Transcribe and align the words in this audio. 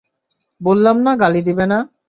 বললাম 0.61 0.97
না 1.05 1.11
গালি 1.15 1.41
দিবে 1.47 1.65
না। 1.71 1.79